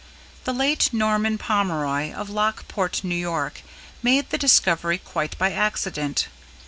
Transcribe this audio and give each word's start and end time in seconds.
The 0.45 0.51
late 0.51 0.91
Norman 0.91 1.37
Pomeroy 1.37 2.11
of 2.11 2.27
Lockport, 2.31 3.03
New 3.03 3.13
York, 3.13 3.61
made 4.01 4.31
the 4.31 4.37
discovery 4.39 4.97
quite 4.97 5.37
by 5.37 5.51
accident. 5.51 6.27